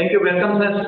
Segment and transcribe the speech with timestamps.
[0.00, 0.84] Thank you welcome sir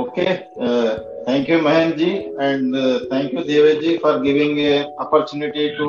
[0.00, 2.10] okay thank you Mahendra ji
[2.40, 2.76] and
[3.12, 5.86] thank you Deve ji for giving a opportunity to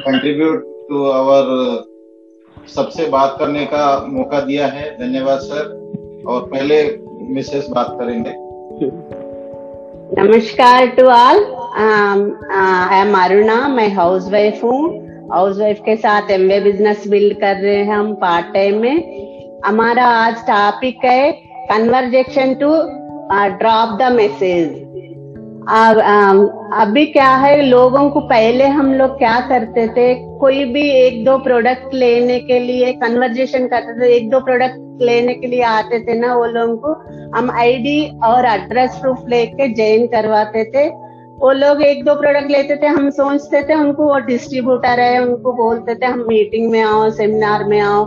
[0.00, 1.48] contribute to our
[2.74, 6.82] सबसे बात करने का मौका दिया है। धन्यवाद सर और पहले
[7.34, 8.32] मिसेस बात करेंगे।
[10.20, 11.42] नमस्कार to all
[11.78, 14.82] I am Aruna मैं हाउस वाइफ हूँ।
[15.32, 19.28] हाउस वाइफ के साथ एमवे बिज़नेस बिल्ड कर रहे हैं हम पार्ट टाइम में।
[19.66, 21.30] हमारा आज टॉपिक है
[21.70, 22.68] conversation to
[23.58, 24.68] drop the message
[26.74, 31.36] अभी क्या है, लोगों को पहले हम लोग क्या करते थे, कोई भी एक दो
[31.38, 36.18] प्रोडक्ट लेने के लिए कन्वर्जेशन करते थे, एक दो प्रोडक्ट लेने के लिए आते थे
[36.18, 36.92] ना वो लोगों को,
[37.36, 40.88] हम आईडी और एड्रेस प्रूफ लेके ज्वाइन करवाते थे।
[41.40, 45.52] वो लोग एक दो प्रोडक्ट लेते थे, हम सोचते थे उनको वो डिस्ट्रीब्यूटर है, उनको
[45.54, 48.04] बोलते थे, हम मीटिंग में आओ सेमिनार में आओ।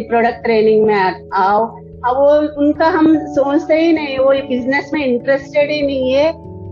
[0.00, 1.64] प्रोडक्ट ट्रेनिंग में आओ।
[2.06, 6.28] अब वो, उनका हम सोचते ही नहीं, वो बिज़नेस में इंटरेस्टेड ही नहीं है।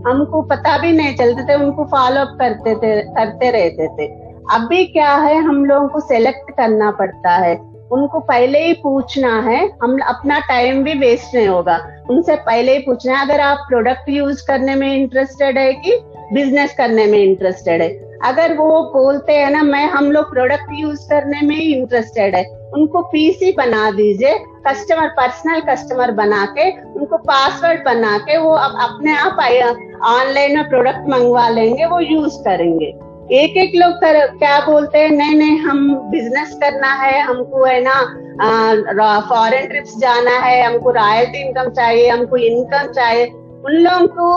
[0.07, 4.07] हमको पता भी नहीं चलते थे, उनको फॉलो अप करते थे, करते रहते थे।
[4.51, 7.55] अभी क्या है, हम लोगों को सेलेक्ट करना पड़ता है।
[7.91, 12.79] उनको पहले ही पूछना है, हम अपना टाइम भी वेस्ट नहीं होगा। उनसे पहले ही
[12.79, 15.99] पूछना है, अगर आप प्रोडक्ट यूज़ करने में इंटरेस्टेड है कि
[16.33, 17.89] बिज़नेस करने में इंटरेस्टेड है?
[18.25, 22.56] अगर वो बोलते हैं ना, मैं, हम लोग प्रोडक्ट यूज़ करने में ही इंटरेस्टेड है।
[22.73, 24.33] उनको पीसी बना दीजिए
[24.67, 29.39] कस्टमर पर्सनल कस्टमर बना के उनको पासवर्ड बना के वो अब अपने आप
[30.05, 32.93] ऑनलाइन में प्रोडक्ट मंगवा लेंगे वो यूज़ करेंगे।
[33.35, 37.79] एक एक लोग कर, क्या बोलते हैं नहीं नहीं हम बिज़नेस करना है हमको है
[37.83, 37.95] ना
[39.29, 44.27] फॉरेन ट्रिप्स जाना है हमको रॉयल्टी इनकम चाहिए हमको इनकम चाहिए। उन लोगों को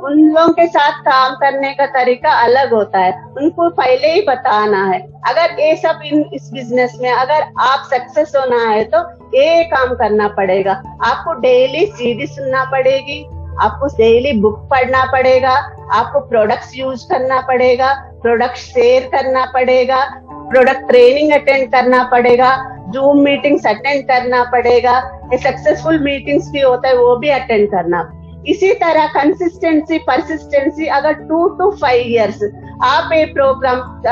[0.00, 4.84] उन लोगों के साथ काम करने का तरीका अलग होता है। उनको पहले ही बताना
[4.84, 8.98] है। अगर ये सब इन इस बिज़नेस में अगर आप सक्सेस होना है तो
[9.36, 10.72] ये काम करना पड़ेगा।
[11.04, 13.22] आपको डेली सीडी सुनना पड़ेगी,
[13.60, 15.54] आपको डेली बुक पढ़ना पड़ेगा,
[15.92, 20.04] आपको प्रोडक्ट्स यूज़ करना पड़ेगा प्रोडक्ट शेयर करना पड़ेगा
[20.50, 22.56] प्रोडक्ट ट्रेनिंग अटेंड करना पड़ेगा
[22.92, 25.00] जूम मीटिंग्स अटेंड करना पड़ेगा
[25.34, 28.02] सक्सेसफुल मीटिंग्स भी होता है, वो भी अटेंड करना
[28.48, 32.42] इसी तरह कंसिस्टेंसी परसिस्टेंसी अगर टू टू फाइव इयर्स
[32.84, 34.02] आप ये प्रोग्राम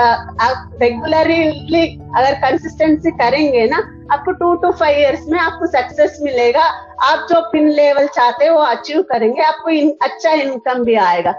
[0.83, 3.77] रेगुलरली अगर कंसिस्टेंसी करेंगे ना
[4.13, 6.63] आपको टू टू फाइव इयर्स में आपको सक्सेस मिलेगा।
[7.05, 11.31] आप जो पिन लेवल चाहते हैं अचीव करेंगे। आपको इन, अच्छा इनकम भी आएगा।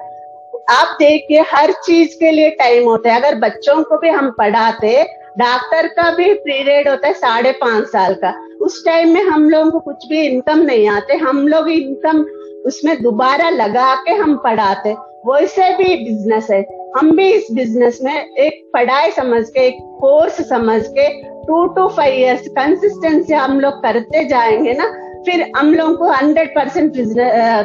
[0.69, 5.03] आप देखिए हर चीज़ के लिए टाइम होता है। अगर बच्चों को भी हम पढ़ाते
[5.37, 9.71] डॉक्टर का भी पीरियड होता है साढ़े पाँच साल का। उस टाइम में हम लोगों
[9.71, 12.25] को कुछ भी इनकम नहीं आते। हम लोग इनकम
[12.65, 14.95] उसमें दोबारा लगा के हम पढ़ाते।
[15.27, 16.65] वैसे भी बिज़नेस है।
[16.97, 21.87] हम भी इस बिज़नेस में एक पढ़ाई समझ के, एक कोर्स समझ के two to
[21.87, 24.85] five years consistency हम लोग करते जाएँगे ना,
[25.25, 26.93] फिर हम लोगों को हंड्रेड परसेंट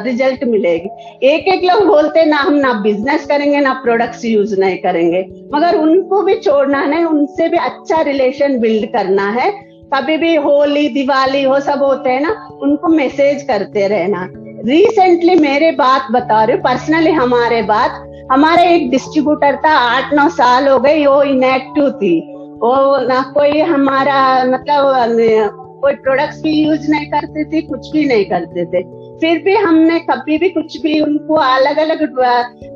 [0.05, 0.89] रिज़ल्ट मिलेगी।
[1.27, 5.75] एक एक लोग बोलते, ना, हम ना बिज़नेस करेंगे, ना प्रोडक्ट्स यूज़ नहीं करेंगे। मगर
[5.75, 9.51] उनको भी छोड़ना नहीं, उनसे भी अच्छा रिलेशन बिल्ड करना है।
[9.93, 14.29] कभी भी होली, दिवाली, वो हो सब होते हैं ना, उनको मैसेज करते रहना।
[14.65, 17.91] रिसेंटली मेरे बात बता रहे पर्सनली हमारे बात।
[18.31, 22.19] हमारे एक डिस्ट्रीब्यूटर था, आठ नौ साल हो गए, वो इनएक्टिव थी।
[22.55, 28.25] वो ना कोई हमारा मतलब कोई प्रोडक्ट्स भी यूज़ नहीं करते थे, कुछ भी नहीं
[28.25, 28.81] करते थे।
[29.19, 32.01] फिर भी हमने कभी भी कुछ भी उनको अलग अलग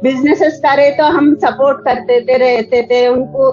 [0.03, 3.51] बिजनेसेस करे तो हम सपोर्ट करते थे, रहते थे, उनको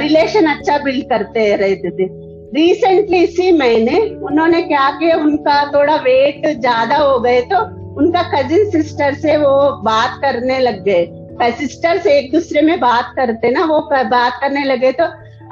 [0.00, 2.08] रिलेशन अच्छा बिल्ड करते रहते थे।
[2.54, 7.58] रिसेंटली इसी महीने उन्होंने क्या किया, उनका थोड़ा वेट ज़्यादा हो गए तो
[8.00, 13.12] उनका कजिन सिस्टर से वो बात करने लग गए। सिस्टर से एक दूसरे में बात
[13.16, 15.04] करते ना, वो बात करने लगे तो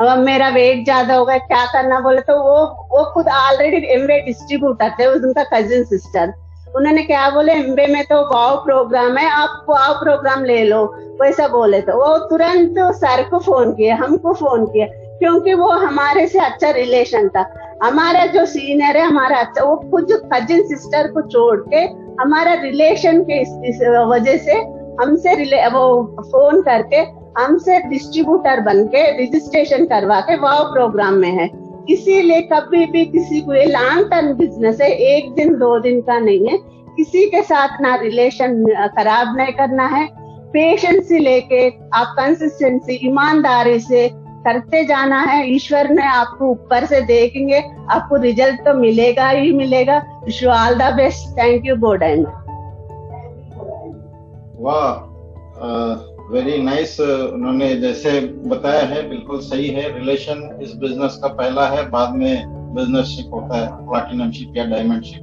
[0.02, 2.00] अब मेरा वेट ज़्यादा हो गया, क्या करना?
[2.00, 2.58] बोले तो वो
[2.90, 6.32] वो खुद ऑलरेडी एमबे डिस्ट्रीब्यूटर थे उनका कजिन सिस्टर
[6.68, 10.84] उन्होंने क्या बोले एमबे में तो वाव प्रोग्राम है, आप वाव प्रोग्राम ले लो।
[11.20, 14.86] वैसा बोले तो वो तुरंत सर को फ़ोन किया, हमको फ़ोन किया।
[15.18, 17.44] क्योंकि वो हमारे से अच्छा रिलेशन था।
[17.82, 21.80] हमारा जो सीनियर है हमारा अच्छा वो कुछ कजिन सिस्टर को छोड़ के
[22.22, 24.52] हमारा रिलेशन के इस, इस वजह से
[25.00, 25.86] हमसे वो
[26.22, 26.96] फ़ोन करके
[27.40, 31.48] हमसे डिस्ट्रीब्यूटर बन के रजिस्ट्रेशन करवा के वाव प्रोग्राम में है।
[31.90, 36.18] इसीलिए कभी भी किसी को ये लॉन्ग टर्म बिज़नेस है एक दिन दो दिन का
[36.18, 36.56] नहीं है।
[36.96, 38.64] किसी के साथ ना रिलेशन
[38.96, 40.06] खराब नहीं करना है।
[40.52, 47.62] पेशेंस लेके आप कंसिस्टेंसी ईमानदारी से करते जाना है, ईश्वर ने आपको ऊपर से देखेंगे,
[47.90, 52.26] आपको रिज़ल्ट तो मिलेगा ही मिलेगा। Wish all the best thank you good and
[54.60, 55.06] वाह
[56.32, 61.88] वेरी नाइस उन्होंने जैसे बताया है, बिल्कुल सही है। रिलेशन इस बिज़नेस का पहला है,
[61.90, 65.22] बाद में बिज़नेस शिप होता है प्लाटिनम शिप या diamond ship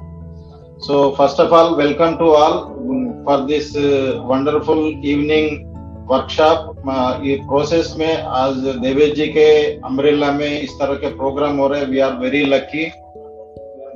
[0.84, 2.54] so first of all welcome to all
[3.26, 3.76] for this
[4.26, 5.75] wonderful evening
[6.08, 9.46] workshop ये प्रोसेस में आज देवेश जी के
[9.82, 12.86] अम्ब्रेला में इस तरह के प्रोग्राम हो रहे वी आर वेरी लकी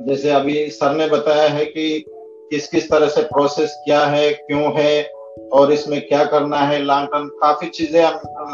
[0.08, 1.86] जैसे अभी सर ने बताया है कि
[2.50, 5.02] किस किस तरह से प्रोसेस क्या है, क्यों है,
[5.52, 8.02] और इसमें क्या करना है लॉन्ग टर्म काफ़ी चीज़ें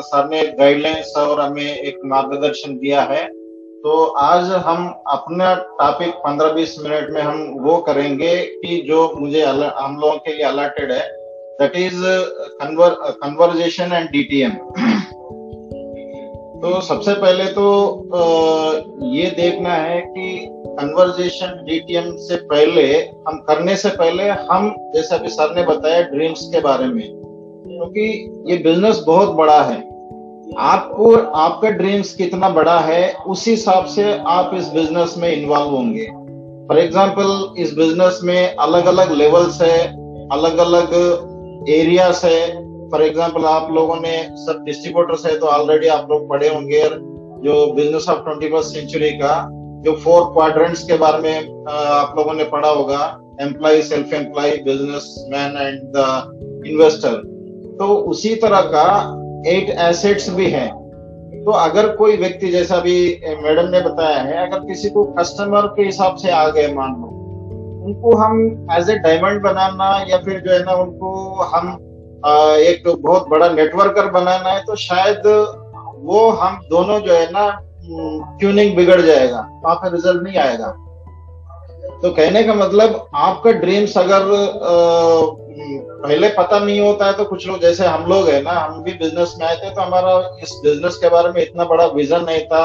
[0.02, 3.24] सर ने गाइडलाइंस और हमें एक मार्गदर्शन दिया है।
[3.82, 9.98] तो आज हम अपना टॉपिक 15-20 मिनट में हम वो करेंगे कि जो मुझे हम
[10.00, 11.06] लोगों के लिए अलर्टेड है
[11.60, 12.02] that is
[12.62, 14.50] conversation and DTM
[16.60, 17.64] तो सबसे पहले तो
[18.16, 18.72] uh,
[19.14, 22.84] ये देखना है कि कन्वर्जेशन डीटीएम से पहले
[23.28, 28.08] हम करने से पहले हम जैसा अभी सर ने बताया ड्रीम्स के बारे में क्योंकि
[28.26, 29.78] तो ये बिज़नेस बहुत बड़ा है।
[30.58, 36.06] आपको आपका ड्रीम्स कितना बड़ा है उस हिसाब से आप इस बिज़नेस में इन्वॉल्व होंगे।
[36.68, 39.78] फॉर एग्ज़ाम्पल इस बिज़नेस में अलग अलग लेवल्स है
[40.32, 40.94] अलग अलग
[41.70, 46.48] एरियाज़ है। फॉर एग्ज़ाम्पल आप लोगों ने सब डिस्ट्रीब्यूटर्स है तो ऑलरेडी आप लोग पढ़े
[46.48, 46.82] होंगे
[47.42, 49.34] जो business of twenty first century का,
[49.84, 53.02] जो फोर क्वाड्रेंट्स के बारे में आप लोगों ने पढ़ा होगा।
[53.40, 57.16] Employ self employ business man and the investor
[57.78, 58.86] तो उसी तरह का
[59.48, 60.68] एट एसेट्स भी है।
[61.44, 62.94] तो अगर कोई व्यक्ति, जैसा भी
[63.42, 67.10] मैडम ने बताया है, अगर किसी को कस्टमर के हिसाब से आ गए मान लो
[67.86, 68.38] उनको हम
[68.72, 71.10] एज ए डायमंड बनाना या फिर जो है ना उनको
[71.54, 71.68] हम
[72.62, 75.26] एक बहुत बड़ा नेटवर्कर बनाना है तो शायद
[76.06, 77.48] वो हम दोनों जो है ना
[78.40, 80.74] ट्यूनिंग बिगड़ जाएगा वहाँ पर रिज़ल्ट नहीं आएगा।
[82.02, 84.22] तो कहने का मतलब आपका ड्रीम्स अगर
[86.02, 88.92] पहले पता नहीं होता है तो कुछ लोग, जैसे हम लोग है ना, हम भी
[88.94, 92.44] बिज़नेस में आए थे तो हमारा इस बिज़नेस के बारे में इतना बड़ा विजन नहीं
[92.46, 92.64] था।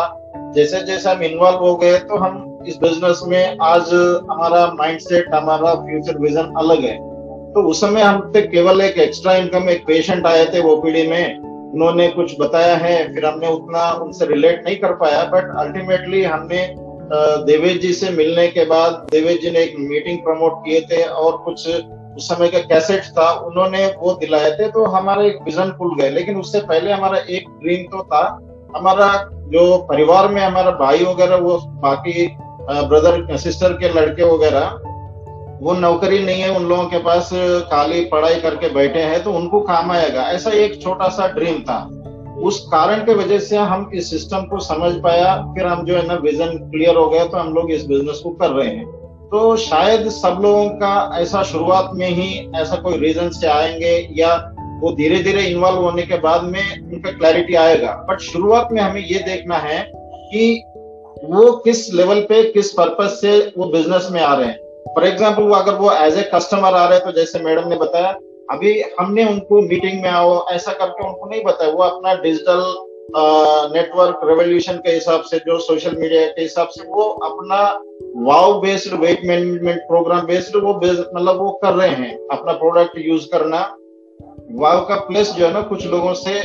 [0.56, 3.94] जैसे जैसे हम इन्वॉल्व हो गए तो हम इस बिज़नेस में आज
[4.32, 6.98] हमारा माइंडसेट हमारा फ्यूचर विजन अलग है।
[7.54, 11.40] तो उस समय हम थे केवल एक एक्स्ट्रा इनकम एक पेशेंट आए थे ओपीडी में।
[11.74, 16.68] उन्होंने कुछ बताया है, फिर हमने उतना उनसे रिलेट नहीं कर पाया बट अल्टीमेटली हमने
[17.46, 21.38] देवेश जी से मिलने के बाद, देवेश जी ने एक मीटिंग प्रमोट किए थे और
[21.46, 25.96] कुछ उस समय का कैसेट था, उन्होंने वो दिलाए थे तो हमारा एक विजन खुल
[26.00, 28.24] गए लेकिन उससे पहले हमारा एक ड्रीम तो था,
[28.76, 29.08] हमारा
[29.52, 32.28] जो परिवार में हमारा भाई वगैरह, वो बाकी
[32.70, 34.80] ब्रदर सिस्टर के लड़के वगैरह,
[35.62, 37.30] वो नौकरी नहीं है, उन लोगों के पास
[37.72, 41.80] खाली पढ़ाई करके बैठे हैं तो उनको काम आएगा। ऐसा एक छोटा सा ड्रीम था।
[42.40, 46.06] उस कारण के वजह से हम इस सिस्टम को समझ पाया, फिर हम जो है
[46.08, 48.86] ना विजन क्लियर हो गया तो हम लोग इस बिज़नेस को कर रहे हैं।
[49.32, 54.36] तो शायद सब लोगों का ऐसा शुरुआत में ही ऐसा कोई रीजन से आएँगे, या
[54.82, 59.02] वो धीरे धीरे इन्वॉल्व होने के बाद में उनका क्लैरिटी आएगा। बट शुरुआत में हमें
[59.02, 60.64] ये देखना है कि
[61.26, 65.44] वो किस लेवल पे, किस पर्पज से वो बिज़नेस में आ रहे हैं। फॉर एग्ज़ाम्पल
[65.44, 68.12] वो अगर वो एज ए कस्टमर आ रहे हैं तो जैसे मैडम ने बताया,
[68.52, 72.64] अभी हमने उनको मीटिंग में आओ, ऐसा करके उनको नहीं बताया। वो अपना डिजिटल
[73.74, 77.62] नेटवर्क रेवोल्यूशन के हिसाब से, जो सोशल मीडिया के हिसाब से वो अपना
[78.26, 83.28] wow based weight management programme based वो मतलब वो कर रहे हैं। अपना प्रोडक्ट यूज़
[83.32, 83.62] करना
[84.56, 86.40] वाव का प्लेस जो है ना कुछ लोगों से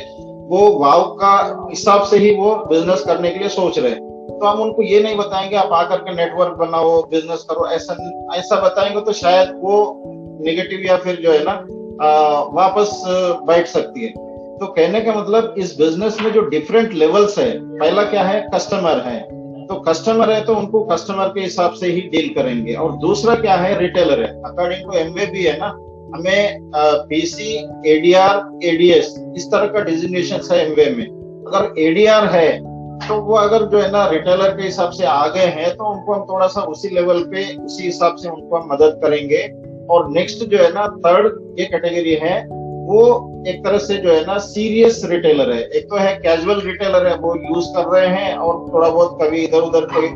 [0.48, 4.46] वो वाव का हिसाब से ही वो बिज़नेस करने के लिए सोच रहे हैं। तो
[4.46, 7.96] हम उनको ये नहीं बताएँगे आप आकर के नेटवर्क बनाओ बिज़नेस करो ऐसा
[8.36, 10.02] ऐसा बताएँगे तो शायद वो
[10.44, 11.52] नेगेटिव या फिर जो है ना
[12.02, 13.02] आ, वापस
[13.46, 14.10] बैठ सकती है।
[14.58, 18.40] तो कहने का मतलब इस बिज़नेस में जो डिफरेंट लेवल्स है पहला क्या है?
[18.54, 19.20] कस्टमर है।
[19.66, 23.54] तो कस्टमर है तो उनको कस्टमर के हिसाब से ही डील करेंगे। और दूसरा क्या
[23.54, 23.78] है?
[23.78, 25.68] रिटेलर है। अकॉर्डिंग टू एमवे भी है ना
[26.16, 26.70] हमें
[27.08, 27.52] पीसी
[27.86, 32.50] एडीआर एडीएस इस तरह का डिजिग्नेशन है एमवे में। अगर एडीआर है
[32.98, 36.12] तो वो अगर जो है ना रिटेलर के हिसाब से आ गए हैं तो उनको
[36.12, 39.42] हम थोड़ा सा उसी लेवल पे, उसी हिसाब से उनको हम मदद करेंगे।
[39.86, 41.26] और नेक्स्ट जो है ना थर्ड
[41.60, 42.36] ये कैटेगरी है,
[42.86, 43.02] वो
[43.48, 47.14] एक तरह से जो है ना सीरियस रिटेलर है। एक तो है कैजुअल रिटेलर है,
[47.16, 50.08] वो यूज़ कर रहे हैं और थोड़ा बहुत कभी इधर उधर कोई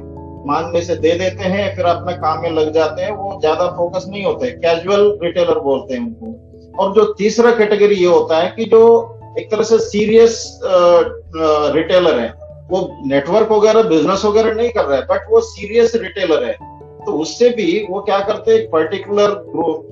[0.46, 4.04] मांगने से दे देते हैं फिर अपना काम में लग जाते हैं वो ज़्यादा फोकस
[4.08, 8.64] नहीं होते कैजुअल रिटेलर बोलते हैं उनको। और जो तीसरा कैटेगरी ये होता है कि
[8.64, 8.82] जो
[9.38, 10.60] एक तरह से सीरियस
[11.76, 12.28] रिटेलर है
[12.70, 16.52] वो नेटवर्क वगैरह बिज़नेस वगैरह नहीं कर रहा है बट वो सीरियस रिटेलर है।
[17.04, 19.34] तो उससे भी वो क्या करते हैं particular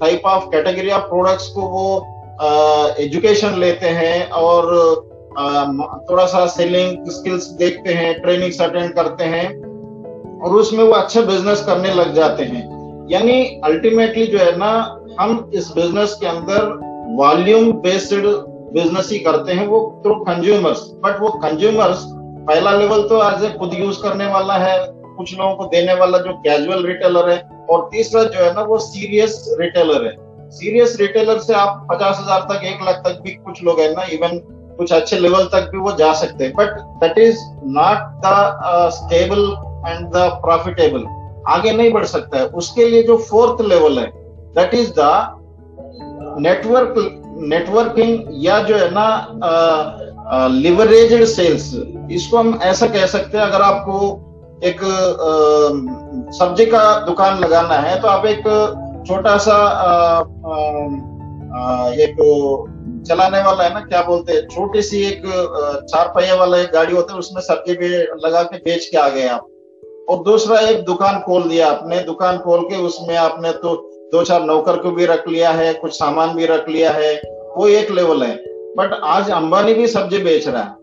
[0.00, 1.84] type of category of products को वो
[3.04, 4.66] एजुकेशन लेते हैं और
[5.38, 5.64] आ,
[6.10, 9.46] थोड़ा सा सेलिंग स्किल्स देखते हैं ट्रेनिंग अटेंड करते हैं।
[10.48, 12.62] और उसमें वो अच्छे बिज़नेस करने लग जाते हैं।
[13.10, 14.70] यानी अल्टीमेटली जो है ना,
[15.20, 16.66] हम इस बिज़नेस के अंदर
[17.16, 18.26] वॉल्यूम बेस्ड
[18.74, 22.04] बिज़नेस ही करते हैं वो थ्रू कंज्यूमर्स बट वो कंज्यूमर्स
[22.48, 24.76] पहला लेवल तो एज ए खुद यूज़ करने वाला है,
[25.16, 27.38] कुछ लोगों को देने वाला जो कैजुअल रिटेलर है,
[27.70, 30.16] और तीसरा जो है ना वो सीरियस रिटेलर है।
[30.50, 34.06] सीरियस रिटेलर से आप पचास हज़ार तक, एक लाख तक भी कुछ लोग है ना
[34.12, 34.38] इवन
[34.78, 37.38] कुछ अच्छे लेवल तक भी वो जा सकते हैं। But that is
[37.76, 39.44] not the stable
[39.88, 41.04] and the profitable
[41.48, 44.06] आगे नहीं बढ़ सकता है। उसके लिए जो फोर्थ लेवल है
[44.54, 45.02] that is the
[46.40, 46.94] network
[47.44, 49.08] networking या जो है ना
[50.52, 51.74] लिवरेज सेल्स
[52.12, 53.96] इसको हम ऐसा कह सकते हैं, अगर आपको
[54.64, 54.80] एक
[56.34, 58.42] सब्ज़ी का दुकान लगाना है तो आप एक
[59.06, 59.56] छोटा सा
[61.98, 62.16] एक
[63.08, 65.22] चलाने वाला है ना, क्या बोलते हैं, छोटी सी एक
[65.90, 67.88] चार पहिया वाला एक गाड़ी होता है, उसमें सब्ज़ी भी
[68.26, 69.46] लगा के बेच के आ गए आप।
[70.08, 73.74] और दूसरा एक दुकान खोल दिया आपने। दुकान खोल के उसमें आपने तो
[74.12, 77.14] दो चार नौकर को भी रख लिया है, कुछ सामान भी रख लिया है,
[77.56, 78.34] वो एक लेवल है।
[78.78, 80.74] बट आज अंबानी भी सब्ज़ी बेच रहा है।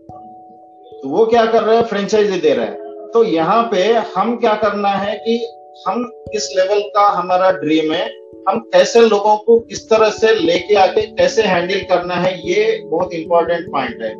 [1.02, 1.84] तो वो क्या कर रहे हैं?
[1.84, 5.56] फ्रेंचाइजी दे रहे हैं। तो यहाँ पे हम क्या करना है कि
[5.88, 8.06] हम किस लेवल का हमारा ड्रीम है।
[8.48, 13.12] हम कैसे लोगों को किस तरह से लेके आके कैसे हैंडल करना है, ये बहुत
[13.12, 14.14] इंपॉर्टेंट पॉइंट है।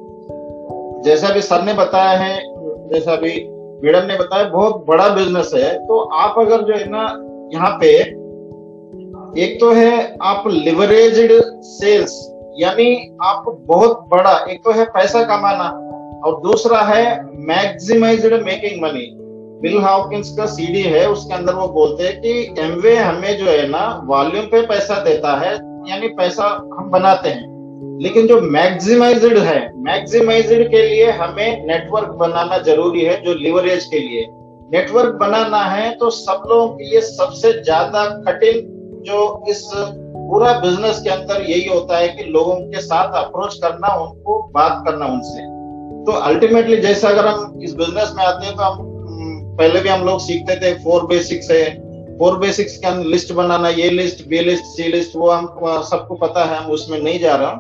[1.03, 2.41] जैसा भी सर ने बताया है,
[2.89, 3.31] जैसा भी
[3.85, 7.03] मैडम ने बताया, बहुत बड़ा बिज़नेस है। तो आप अगर जो है ना,
[7.55, 7.89] यहाँ पे,
[9.43, 15.69] एक तो है आप लिवरेज्ड सेल्स यानी आप बहुत बड़ा, एक तो है पैसा कमाना,
[16.25, 19.11] और दूसरा है maximized making money
[19.63, 23.69] Bill Hawkins का सीडी है, उसके अंदर वो बोलते हैं कि एमवे हमें जो है
[23.69, 25.53] ना वॉल्यूम पे पैसा देता है,
[25.91, 27.56] यानी पैसा हम बनाते हैं।
[28.03, 33.99] लेकिन जो मैक्सिमाइज्ड है मैक्सिमाइज्ड के लिए हमें नेटवर्क बनाना ज़रूरी है, जो लिवरेज के
[33.99, 34.27] लिए।
[34.73, 38.61] नेटवर्क बनाना है तो सब लोगों के लिए सबसे ज़्यादा कठिन
[39.07, 43.95] जो इस पूरा बिज़नेस के अंदर यही होता है कि लोगों के साथ अप्रोच करना,
[43.97, 45.43] उनको बात करना उनसे।
[46.05, 50.05] तो अल्टीमेटली जैसे अगर हम इस बिज़नेस में आते हैं तो हम पहले भी हम
[50.07, 51.65] लोग सीखते थे फोर बेसिक्स है।
[52.19, 55.47] फोर बेसिक्स का लिस्ट बनाना, ये list B list C list वो हम,
[55.85, 57.51] सबको पता है, हम उसमें नहीं जा रहा।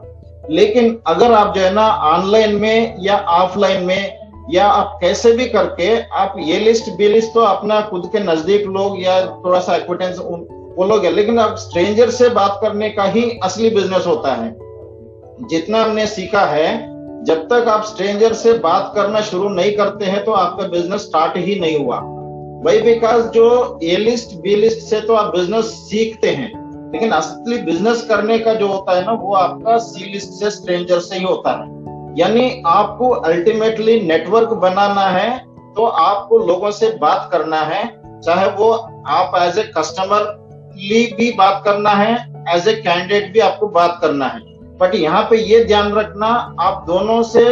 [0.50, 4.18] लेकिन अगर आप जो है ना ऑनलाइन में या ऑफलाइन में
[4.50, 8.66] या आप कैसे भी करके आप ये लिस्ट बी लिस्ट तो अपना खुद के नज़दीक
[8.66, 13.04] लोग या थोड़ा सा एक्विटेंस वो लोग है। लेकिन आप स्ट्रेंजर से बात करने का
[13.04, 14.54] ही असली बिज़नेस होता है।
[15.48, 16.68] जितना हमने सीखा है,
[17.24, 21.36] जब तक आप स्ट्रेंजर से बात करना शुरू नहीं करते हैं तो आपका बिज़नेस स्टार्ट
[21.36, 22.00] ही नहीं हुआ।
[22.64, 27.58] वही बिकॉज़ जो ए लिस्ट बी लिस्ट से तो आप बिज़नेस सीखते हैं। लेकिन असली
[27.62, 31.24] बिज़नेस करने का जो होता है ना, वो आपका सी लिस्ट से स्ट्रेंजर से ही
[31.24, 31.74] होता है।
[32.18, 35.38] यानी आपको अल्टीमेटली नेटवर्क बनाना है
[35.76, 37.84] तो आपको लोगों से बात करना है,
[38.20, 38.70] चाहे वो
[39.08, 40.22] आप एज ए कस्टमर
[40.78, 42.14] ली भी बात करना है
[42.50, 44.40] एज ए कैंडिडेट भी आपको बात करना है।
[44.78, 46.26] बट यहाँ पे ये ध्यान रखना,
[46.60, 47.44] आप दोनों से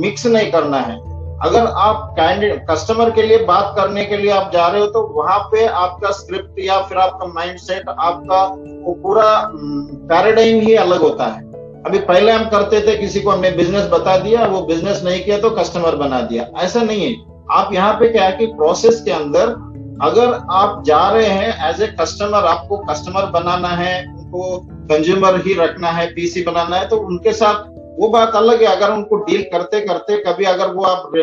[0.00, 0.96] मिक्स नहीं करना है।
[1.38, 5.02] अगर आप कैंडिडेट कस्टमर के लिए बात करने के लिए आप जा रहे हो तो
[5.14, 8.42] वहाँ पे आपका स्क्रिप्ट या फिर आपका माइंड सेट आपका
[8.86, 11.46] वो पूरा पैराडाइम ही अलग होता है।
[11.86, 15.38] अभी पहले हम करते थे, किसी को हमने बिज़नेस बता दिया, वो बिज़नेस नहीं किया
[15.38, 17.14] तो कस्टमर बना दिया। ऐसा नहीं है।
[17.52, 19.56] आप यहाँ पे क्या है कि प्रोसेस के अंदर
[20.02, 24.56] अगर आप जा रहे हैं एज ए कस्टमर आपको कस्टमर बनाना है, उनको
[24.90, 28.92] कंज्यूमर ही रखना है पीसी बनाना है तो उनके साथ वो बात अलग है अगर
[28.92, 31.14] उनको डील करते करते कभी अगर वो आप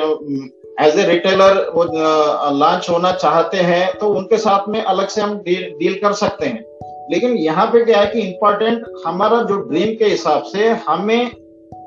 [0.82, 1.84] एज ए रिटेलर वो
[2.56, 6.46] लॉन्च होना चाहते हैं तो उनके साथ में अलग से हम डील, डील कर सकते
[6.46, 6.64] हैं।
[7.12, 11.32] लेकिन यहाँ पे क्या है कि इम्पोर्टेंट हमारा जो ड्रीम के हिसाब से हमें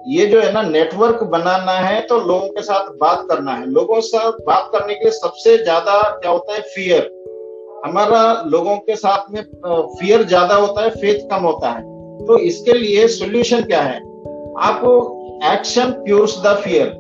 [0.08, 4.00] ये जो है ना नेटवर्क बनाना है तो लोगों के साथ बात करना है। लोगों
[4.00, 6.60] से बात करने के लिए सबसे ज़्यादा क्या होता है?
[6.74, 7.10] फियर
[7.84, 9.42] हमारा लोगों के साथ में
[9.98, 11.82] फियर ज़्यादा होता है फेथ कम होता है।
[12.26, 14.00] तो इसके लिए सोल्यूशन क्या है?
[14.62, 14.92] आपको
[15.52, 16.96] एक्शन प्योर्स द फियर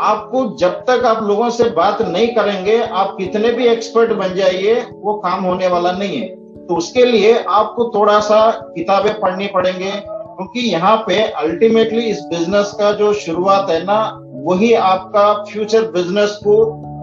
[0.00, 4.74] आपको जब तक आप लोगों से बात नहीं करेंगे, आप कितने भी एक्सपर्ट बन जाइए,
[4.74, 6.28] वो काम होने वाला नहीं है।
[6.66, 12.72] तो उसके लिए आपको थोड़ा सा किताबें पढ़नी पड़ेंगे, क्योंकि यहाँ पे अल्टीमेटली इस बिज़नेस
[12.78, 16.56] का जो शुरुआत है ना, वही आपका फ्यूचर बिज़नेस को,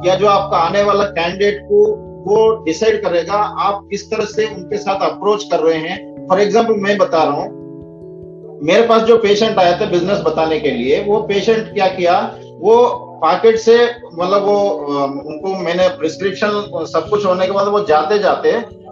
[0.05, 1.85] या जो आपका आने वाला कैंडिडेट को,
[2.23, 6.73] वो डिसाइड करेगा, आप किस तरह से उनके साथ अप्रोच कर रहे हैं। फॉर एग्ज़ाम्पल
[6.73, 7.58] मैं बता रहा हूँ
[8.61, 12.19] मेरे पास जो पेशेंट आया था बिज़नेस बताने के लिए, वो पेशेंट क्या किया?
[12.59, 12.75] वो
[13.21, 13.75] पॉकेट से
[14.13, 14.57] मतलब वो
[15.29, 18.51] उनको मैंने प्रिस्क्रिप्शन सब कुछ होने के बाद वो जाते जाते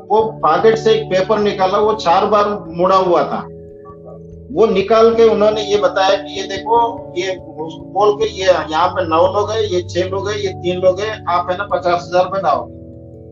[0.09, 3.39] वो पॉकेट से एक पेपर निकाला, वो चार बार मुड़ा हुआ था।
[4.51, 6.77] वो निकाल के उन्होंने ये बताया कि ये देखो,
[7.17, 10.79] ये बोल के ये यहाँ पे नौ लोग है, ये छह लोग है, ये तीन
[10.81, 12.65] लोग है, आप है ना पचास हज़ार रुपए बनाओ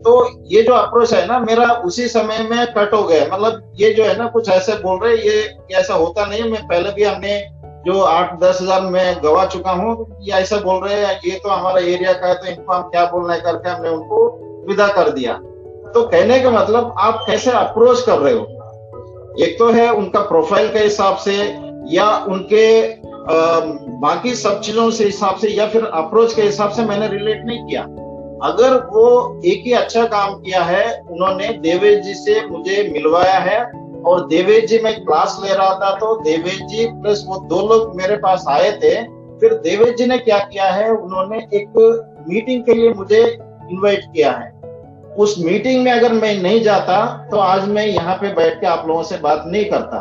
[0.06, 0.12] तो
[0.46, 4.04] ये जो अप्रोच है ना मेरा उसी समय में कट हो गया मतलब ये जो
[4.04, 7.38] है ना कुछ ऐसे बोल रहे ये ऐसा होता नहीं मैं पहले भी हमने
[7.86, 11.48] जो आठ दस हज़ार में गवा चुका हूँ ये ऐसा बोल रहे हैं ये तो
[11.48, 14.22] हमारा एरिया का है तो इनको हम क्या बोलना है करके हमने उनको
[14.68, 15.34] विदा कर दिया।
[15.92, 18.46] तो कहने का मतलब आप कैसे अप्रोच कर रहे हो?
[19.42, 21.36] एक तो है उनका प्रोफ़ाइल के हिसाब से
[21.90, 23.60] या उनके आ,
[24.00, 27.64] बाकी सब चीज़ों से हिसाब से या फिर अप्रोच के हिसाब से मैंने रिलेट नहीं
[27.66, 27.82] किया।
[28.42, 33.60] अगर वो एक ही अच्छा काम किया है, उन्होंने देवेश जी से मुझे मिलवाया है
[34.02, 37.94] और देवेश जी मैं क्लास ले रहा था तो देवेश जी प्लस वो दो लोग
[37.96, 38.94] मेरे पास आए थे,
[39.40, 44.30] फिर देवेश जी ने क्या किया है, उन्होंने एक मीटिंग के लिए मुझे इनवाइट किया
[44.32, 44.54] है।
[45.16, 48.84] उस मीटिंग में अगर मैं नहीं जाता तो आज मैं यहाँ पे बैठ के आप
[48.88, 50.00] लोगों से बात नहीं करता।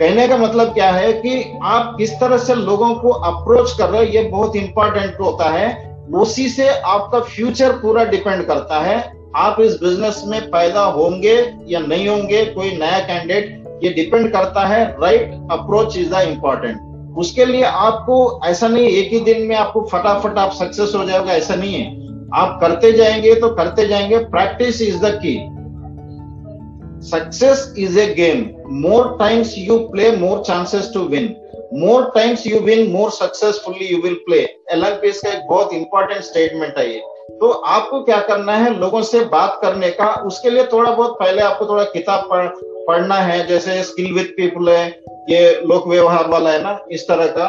[0.00, 4.04] कहने का मतलब क्या है कि आप किस तरह से लोगों को अप्रोच कर रहे
[4.04, 8.98] हो, ये बहुत इंपॉर्टेंट होता है। उसी से आपका फ्यूचर पूरा डिपेंड करता है,
[9.36, 11.36] आप इस बिज़नेस में पैदा होंगे
[11.68, 17.16] या नहीं होंगे, कोई नया कैंडिडेट ये डिपेंड करता है right approach is the important
[17.18, 21.32] उसके लिए आपको ऐसा नहीं, एक ही दिन में आपको फटाफट आप सक्सेस हो जाएगा
[21.32, 21.86] ऐसा नहीं है।
[22.34, 25.36] आप करते जाएँगे तो करते जाएँगे practice is the key
[27.08, 28.44] success is a game
[28.80, 31.34] more times you play more chances to win
[31.74, 35.72] more times you win more successfully you will play Al Allan Pease का एक बहुत
[35.72, 36.98] इंपॉर्टेंट स्टेटमेंट है ये।
[37.40, 38.78] तो आपको क्या करना है?
[38.78, 42.46] लोगों से बात करने का। उसके लिए थोड़ा बहुत पहले आपको थोड़ा किताब पढ़,
[42.88, 44.86] पढ़ना है, जैसे स्किल विद पीपल है,
[45.30, 47.48] ये लोक व्यवहार वाला है ना, इस तरह का।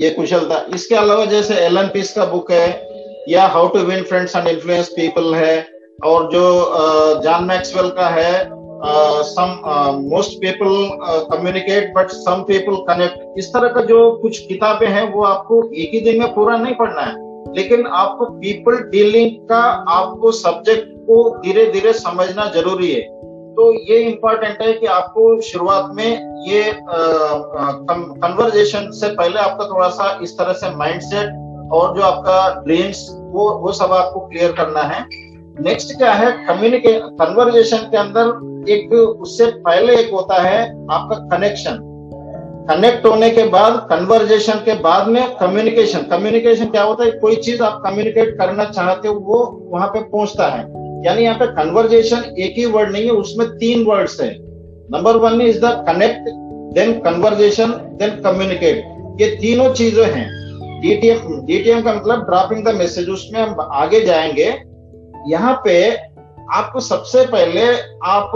[0.00, 2.68] ये कुशलता इसके अलावा जैसे एल एलन पीस का बुक है,
[3.28, 5.66] या how to win friends and influence people है,
[6.04, 6.42] और जो
[7.24, 8.57] जॉन मैक्सवेल का है
[9.24, 9.60] some
[10.02, 10.98] most people
[11.30, 15.90] communicate but some people connect इस तरह का जो कुछ किताबें हैं, वो आपको एक
[15.94, 21.38] ही दिन में पूरा नहीं पढ़ना है। लेकिन आपको पीपल डीलिंग का, आपको सब्जेक्ट को
[21.38, 23.00] धीरे धीरे समझना ज़रूरी है।
[23.54, 30.18] तो ये इम्पोर्टेंट है कि आपको शुरुआत में ये कन्वर्जेशन से पहले आपका थोड़ा सा
[30.22, 31.28] इस तरह से माइंडसेट
[31.72, 35.27] और जो आपका ड्रीम्स वो वो सब आपको क्लियर करना है।
[35.60, 36.30] नेक्स्ट क्या है?
[36.46, 41.78] कम्युनिकेशन कन्वर्जेशन के अंदर एक उससे पहले एक होता है आपका कनेक्शन
[42.70, 47.10] कनेक्ट होने के बाद कन्वर्जेशन के बाद में कम्युनिकेशन कम्युनिकेशन क्या होता है?
[47.10, 50.60] कोई चीज़ आप कम्युनिकेट करना चाहते हो, वो वहाँ पे पहुँचता है.
[51.06, 54.36] यानी यहाँ पे कन्वर्जेशन एक ही वर्ड नहीं है, उसमें तीन वर्ड्स है.
[54.92, 56.30] Number one is the connect
[56.74, 58.84] then conversation then communicate
[59.20, 60.28] ये तीनों चीज़ें हैं.
[60.80, 64.67] डीटीएम डीटीएम का मतलब ड्रॉपिंग द मैसेज उसमें हम आगे जाएँगे.
[65.28, 65.74] यहाँ पे
[66.54, 67.62] आपको सबसे पहले
[68.06, 68.32] आप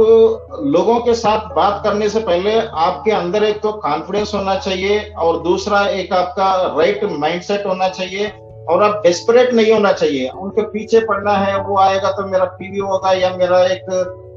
[0.65, 5.43] लोगों के साथ बात करने से पहले आपके अंदर एक तो कॉन्फिडेंस होना चाहिए और
[5.43, 8.29] दूसरा एक आपका राइट माइंडसेट होना चाहिए
[8.71, 12.79] और आप डेस्परेट नहीं होना चाहिए। उनके पीछे पड़ना है, वो आएगा तो मेरा पीवी
[12.79, 13.87] होगा या मेरा एक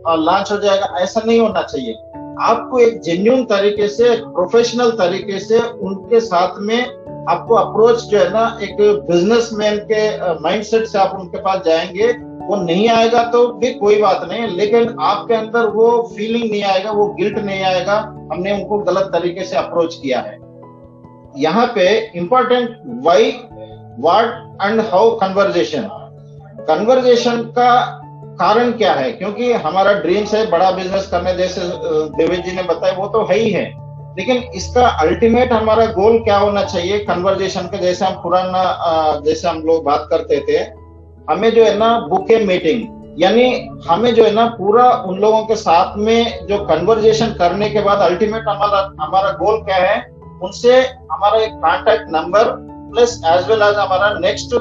[0.09, 1.93] लॉन्च हो जाएगा, ऐसा नहीं होना चाहिए।
[2.41, 6.79] आपको एक जेन्यून तरीके से प्रोफेशनल तरीके से उनके साथ में
[7.29, 8.77] आपको अप्रोच जो है ना, एक
[9.09, 12.07] बिजनेसमैन के माइंडसेट से आप उनके पास जाएँगे।
[12.45, 16.91] वो नहीं आएगा तो भी कोई बात नहीं, लेकिन आपके अंदर वो फीलिंग नहीं आएगा,
[16.91, 17.97] वो गिल्ट नहीं आएगा।
[18.31, 20.37] हमने उनको गलत तरीके से अप्रोच किया है।
[21.37, 23.31] यहाँ पे important why
[23.99, 25.89] what and how conversation
[26.67, 27.71] conversation का
[28.39, 29.11] कारण क्या है?
[29.11, 31.61] क्योंकि हमारा ड्रीम्स है, बड़ा बिज़नेस करने जैसे
[32.17, 33.65] देवेश जी ने बताया, वो तो है ही है।
[34.17, 36.99] लेकिन इसका अल्टीमेट हमारा गोल क्या होना चाहिए?
[36.99, 40.63] कन्वर्जेशन का जैसे हम पुराना जैसे हम लोग बात करते थे
[41.29, 43.45] हमें जो है ना बुके मीटिंग यानी
[43.87, 47.99] हमें जो है ना पूरा उन लोगों के साथ में जो कन्वर्जेशन करने के बाद
[48.01, 49.95] अल्टीमेट हमारा हमारा गोल क्या है,
[50.43, 50.79] उनसे
[51.11, 52.51] हमारा एक contact number
[52.91, 54.55] plus as well as हमारा नेक्स्ट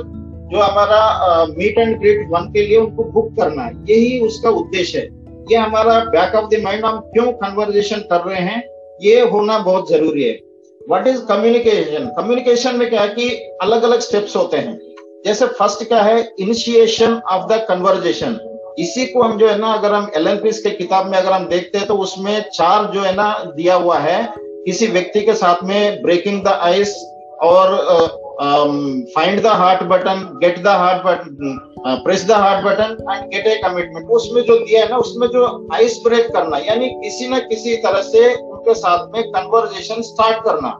[0.53, 4.99] जो हमारा मीट एंड ग्रीट वन के लिए उनको बुक करना है। यही उसका उद्देश्य
[4.99, 5.05] है।
[5.51, 8.63] ये हमारा बैक ऑफ़ द माइंड हम क्यों कन्वर्जेशन कर रहे हैं,
[9.03, 10.39] ये होना बहुत ज़रूरी है।
[10.81, 13.29] व्हाट इज़ कम्युनिकेशन कम्युनिकेशन में क्या है कि
[13.63, 14.79] अलग अलग स्टेप्स होते हैं।
[15.25, 18.39] जैसे फ़र्स्ट क्या है इनिशिएशन ऑफ़ द कन्वर्जेशन
[18.79, 21.79] इसी को हम जो है ना, अगर हम एल के किताब में अगर हम देखते
[21.79, 24.23] हैं तो उसमें चार जो है ना दिया हुआ है,
[24.65, 26.95] किसी व्यक्ति के साथ में ब्रेकिंग द आइस
[27.43, 27.77] और
[29.15, 31.59] find the heart button get the heart button
[32.05, 35.69] press the heart button and get a commitment उसमें जो दिया है ना, उसमें जो
[35.75, 40.79] आइस ब्रेक करना, यानी किसी ना किसी तरह से उनके साथ में कन्वर्जेशन स्टार्ट करना।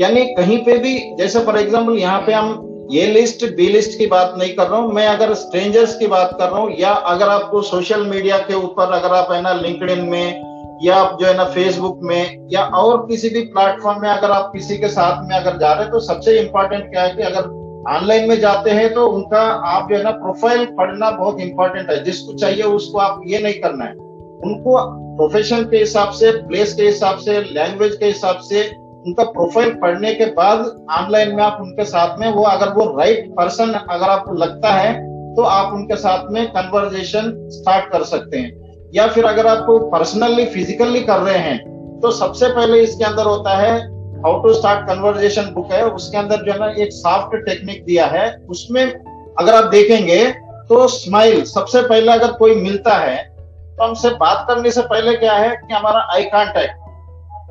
[0.00, 4.06] यानी कहीं पे भी, जैसे फॉर एग्ज़ाम्पल यहाँ पे हम ये लिस्ट, बी लिस्ट की
[4.06, 7.28] बात नहीं कर रहा हूँ। मैं अगर स्ट्रेंजर्स की बात कर रहा हूँ, या अगर
[7.28, 11.36] आपको सोशल मीडिया के ऊपर अगर आप है ना लिंकड में, या आप जो है
[11.36, 15.36] ना फेसबुक में, या और किसी भी प्लेटफॉर्म में अगर आप किसी के साथ में
[15.36, 17.48] अगर जा रहे हैं तो सबसे इंपॉर्टेंट क्या है कि अगर
[17.88, 22.02] ऑनलाइन में जाते हैं तो उनका आप जो है ना प्रोफ़ाइल पढ़ना बहुत इंपॉर्टेंट है।
[22.04, 24.78] जिसको चाहिए उसको आप ये नहीं करना है। उनको
[25.16, 28.62] प्रोफेशन के हिसाब से प्लेस के हिसाब से लैंग्वेज के हिसाब से
[29.06, 30.58] उनका प्रोफ़ाइल पढ़ने के बाद
[30.92, 34.94] ऑनलाइन में आप उनके साथ में, वो अगर वो राइट पर्सन अगर आपको लगता है
[35.36, 40.44] तो आप उनके साथ में कन्वर्जेशन स्टार्ट कर सकते हैं। या फिर अगर आप पर्सनली
[40.46, 41.58] फिजिकली कर रहे हैं
[42.00, 43.76] तो सबसे पहले इसके अंदर होता है
[44.22, 48.06] how to start conversation book है। उसके अंदर जो है ना, एक सॉफ्ट टेक्निक दिया
[48.06, 50.24] है। उसमें अगर आप देखेंगे
[50.68, 55.32] तो स्माइल सबसे पहले अगर कोई मिलता है तो हमसे बात करने से पहले क्या
[55.34, 56.74] है कि हमारा आई कांटेक्ट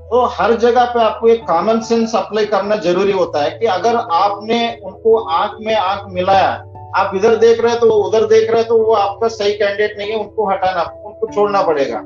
[0.06, 3.96] तो हर जगह पे आपको एक कॉमन सेंस अप्लाई करना ज़रूरी होता है कि अगर
[3.96, 6.52] आपने उनको आँख में आँख मिलाया,
[6.96, 9.98] आप इधर देख रहे हैं तो उधर देख रहे हैं तो वो आपका सही कैंडिडेट
[9.98, 11.98] नहीं है, उनको हटाना, उनको छोड़ना पड़ेगा।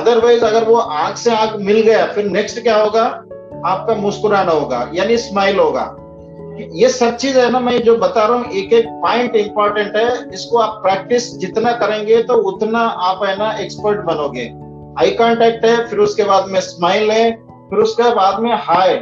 [0.00, 3.04] अदरवाइज़ अगर वो आँख से आँख मिल गया, फिर नेक्स्ट क्या होगा?
[3.66, 5.96] आपका मुस्कुराना होगा, यानी स्माइल होगा।
[6.72, 10.34] ये सब चीज़ है ना, मैं जो बता रहा हूँ, एक एक पॉइंट इंपॉर्टेंट है,
[10.34, 14.65] इसको आप प्रैक्टिस जितना करेंगे तो उतना आप है ना एक्सपर्ट बनोगे।
[14.96, 17.30] आई कांटेक्ट है, फिर उसके बाद में स्माइल है,
[17.70, 18.94] फिर उसके बाद में हाय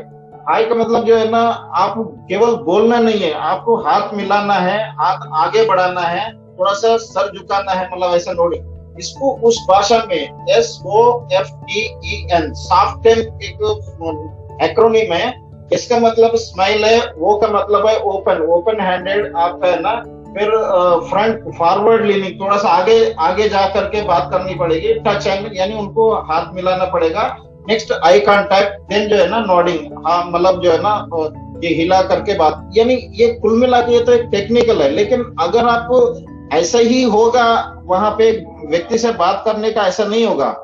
[0.48, 1.40] हाय का मतलब जो है ना,
[1.74, 1.94] आप
[2.28, 7.30] केवल बोलना नहीं है, आपको हाथ मिलाना है, हाथ आगे बढ़ाना है थोड़ा सा सर
[7.36, 8.58] झुकाना है मतलब ऐसा नोड़ी
[8.98, 11.00] इसको उस भाषा में S O
[11.32, 15.32] F T E N soft एक एक्रोनिम है.
[15.72, 19.94] इसका मतलब स्माइल है, वो का मतलब है ओपन ओपन हैंडेड आपका है ना
[20.34, 20.50] फिर
[21.08, 25.74] फ्रंट फॉरवर्ड लीनिंग थोड़ा सा आगे आगे जा करके बात करनी पड़ेगी। टच एंड यानी
[25.78, 27.26] उनको हाथ मिलाना पड़ेगा।
[27.68, 30.94] नेक्स्ट आई कॉन्टैक्ट देन जो है ना नॉडिंग हाँ मतलब जो है ना
[31.64, 35.66] ये हिला करके बात। यानी ये कुल मिला के तो एक टेक्निकल है, लेकिन अगर
[35.66, 37.46] आप ऐसा ही होगा,
[37.84, 38.30] वहाँ पे
[38.66, 40.54] व्यक्ति से बात करने का ऐसा नहीं होगा।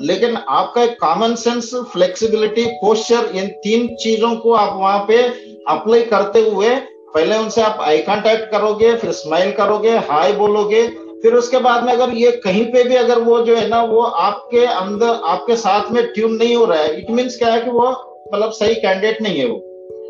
[0.00, 5.22] लेकिन आपका एक कॉमन सेंस फ्लेक्सिबिलिटी पोस्चर इन तीन चीज़ों को आप वहाँ पे
[5.68, 6.68] अप्लाई करते हुए
[7.14, 10.88] पहले उनसे आप आई कांटेक्ट करोगे, फिर स्माइल करोगे हाय बोलोगे,
[11.22, 14.00] फिर उसके बाद में अगर ये कहीं पे भी अगर वो जो है ना, वो
[14.00, 17.70] आपके अंदर, आपके साथ में ट्यून नहीं हो रहा है इट मीन्स क्या है कि
[17.70, 17.90] वो
[18.34, 19.58] मतलब सही कैंडिडेट नहीं है वो।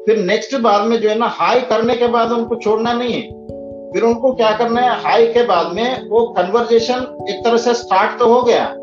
[0.07, 3.23] फिर नेक्स्ट बाद में जो है ना हाई करने के बाद उनको छोड़ना नहीं है।
[3.93, 8.19] फिर उनको क्या करना है हाई के बाद में वो कन्वर्जेशन एक तरह से स्टार्ट
[8.19, 8.75] तो हो गया।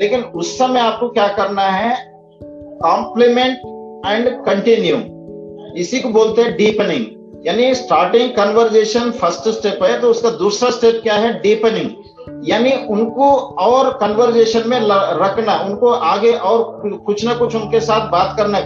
[0.00, 1.94] लेकिन उस समय आपको क्या करना है
[2.82, 3.58] कॉम्प्लीमेंट
[4.06, 4.96] एंड कंटिन्यू
[5.76, 7.06] इसी को बोलते हैं डीपनिंग
[7.46, 11.32] यानी स्टार्टिंग कन्वर्जेशन फ़र्स्ट स्टेप है तो उसका दूसरा स्टेप क्या है?
[11.40, 11.90] डीपनिंग
[12.44, 18.34] यानी उनको और कन्वर्जेशन में रखना, उनको आगे और कुछ ना कुछ उनके साथ बात
[18.36, 18.58] करना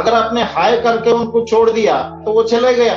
[0.00, 2.94] अगर आपने हाई करके उनको छोड़ दिया तो वो चले गया।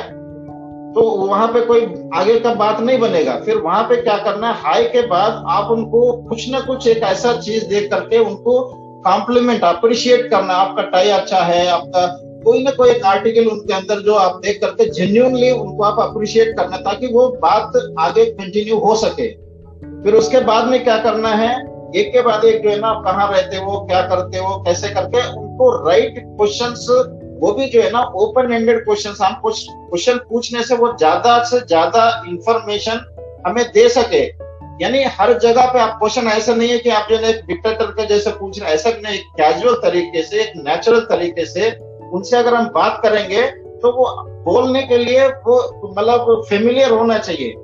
[0.94, 1.80] तो वहाँ पे कोई
[2.14, 4.60] आगे का बात नहीं बनेगा। फिर वहाँ पे क्या करना है?
[4.62, 8.60] हाई के बाद आप उनको कुछ ना कुछ एक ऐसा चीज़ देख करके उनको
[9.04, 12.06] कॉम्प्लीमेंट अप्रिशिएट करना। आपका टाई अच्छा है, आपका
[12.44, 16.56] कोई ना कोई एक आर्टिकल उनके अंदर जो आप देख करके जेन्यूनली उनको आप अप्रिशिएट
[16.56, 19.28] करना ताकि वो बात आगे कंटिन्यू हो सके।
[20.02, 21.52] फिर उसके बाद में क्या करना है?
[21.96, 24.88] एक के बाद एक जो है ना, आप कहाँ रहते हो, क्या करते हो, कैसे
[24.88, 26.86] करके उनको राइट क्वेश्चंस
[27.40, 31.58] वो भी जो है ना ओपन एंडेड क्वेश्चन हम क्वेश्चन पूछने से वो ज़्यादा से
[31.60, 33.00] ज़्यादा इंफॉर्मेशन
[33.46, 34.22] हमें दे सके।
[34.82, 38.06] यानी हर जगह पे आप क्वेश्चन ऐसा नहीं है कि आप जो है डिक्टेटर के
[38.06, 41.70] जैसे पूछ रहे ऐसा नहीं कैजुअल तरीके से एक नेचुरल तरीके से
[42.12, 43.42] उनसे अगर हम बात करेंगे
[43.82, 44.06] तो वो
[44.44, 45.56] बोलने के लिए वो
[45.90, 47.54] मतलब फेमिलियर होना चाहिए।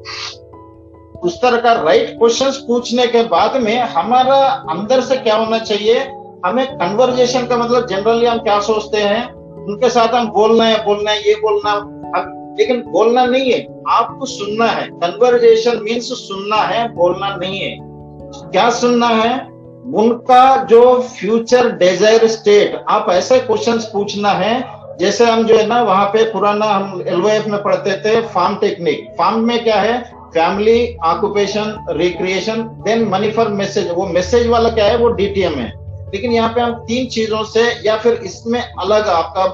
[1.20, 4.36] उस तरह का राइट क्वेश्चंस पूछने के बाद में हमारा
[4.70, 5.98] अंदर से क्या होना चाहिए?
[6.46, 9.32] हमें कन्वर्जेशन का मतलब जनरली हम क्या सोचते हैं?
[9.64, 11.96] उनके साथ हम बोलना है बोलना है, ये बोलना
[12.58, 17.76] लेकिन बोलना नहीं है। आपको सुनना है। कन्वर्जेशन मीन्स सुनना है, बोलना नहीं है।
[18.50, 19.38] क्या सुनना है?
[19.80, 24.62] उनका जो फ्यूचर डिज़ायर स्टेट आप ऐसे क्वेश्चंस पूछना है
[25.00, 29.06] जैसे हम जो है ना वहाँ पे पुराना हम एलओएफ में पढ़ते थे फार्म टेक्निक
[29.18, 29.98] फार्म में क्या है?
[30.34, 34.96] Family occupation recreation then money for message वो मैसेज वाला क्या है?
[34.96, 35.72] वो डीटीएम है.
[36.14, 39.46] लेकिन यहाँ पे हम तीन चीज़ों से या फिर इसमें अलग आपका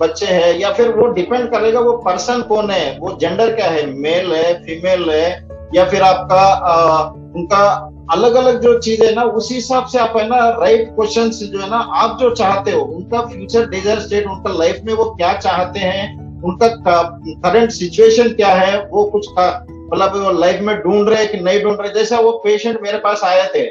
[0.00, 2.98] बच्चे है या फिर वो डिपेंड करेगा वो पर्सन कौन है?
[2.98, 3.86] वो जेंडर क्या है?
[3.86, 7.02] मेल है फीमेल है या फिर आपका आ,
[7.36, 11.30] उनका अलग अलग जो चीज़ है ना, उसी हिसाब से आप है ना राइट क्वेश्चन
[11.30, 15.04] जो है ना, आप जो चाहते हो, उनका फ्यूचर डिज़ायर स्टेट उनका लाइफ में वो
[15.04, 21.26] क्या चाहते हैं, उनका करंट सिचुएशन क्या है, वो कुछ मतलब लाइफ में ढूंढ रहे
[21.26, 23.64] कि नहीं ढूंढ रहे, जैसा वो पेशेंट मेरे पास आए थे।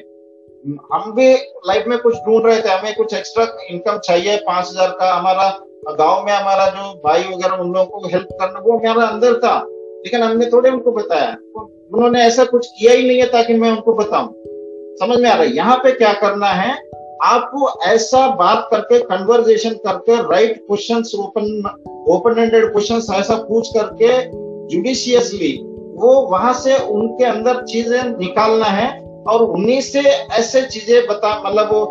[0.93, 1.33] हम भी
[1.67, 5.49] लाइफ में कुछ ढूंढ रहे थे, हमें कुछ एक्स्ट्रा इनकम चाहिए, पाँच हज़ार का हमारा,
[5.89, 9.57] गाँव में हमारा जो भाई वगैरह, उन लोगों को हेल्प करना, वो हमारा अंदर था।
[10.05, 11.31] लेकिन हमने थोड़े उनको बताया।
[11.91, 14.33] उन्होंने ऐसा कुछ किया ही नहीं है ताकि मैं उनको बताऊँ।
[14.99, 15.55] समझ में आ रहा है?
[15.55, 16.77] यहाँ पे क्या करना है?
[17.23, 21.45] आपको ऐसा बात करके कन्वर्जेशन करके right question open
[22.09, 24.09] open ended question ऐसा पूछ करके
[24.67, 25.51] जुडिशियसली
[25.95, 28.87] वो वहाँ से उनके अंदर चीज़ें निकालना है
[29.27, 31.83] और उन्हीं से ऐसे चीज़ें बता मतलब वो,